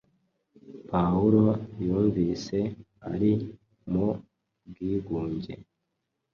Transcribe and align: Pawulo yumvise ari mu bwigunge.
Pawulo 0.89 1.43
yumvise 1.85 2.59
ari 3.11 3.31
mu 3.91 4.07
bwigunge. 4.67 5.53